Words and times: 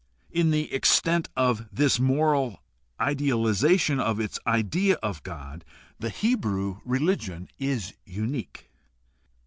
In 0.31 0.49
the 0.49 0.73
extent 0.73 1.29
of 1.37 1.67
this 1.71 1.99
moral 1.99 2.63
idealization 2.99 3.99
of 3.99 4.19
its 4.19 4.39
idea 4.47 4.95
of 5.03 5.21
God 5.21 5.63
the 5.99 6.09
Hebrew 6.09 6.79
religion 6.83 7.47
is 7.59 7.93
unique. 8.03 8.67